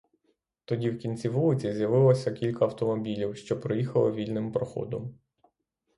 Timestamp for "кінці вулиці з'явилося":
0.99-2.31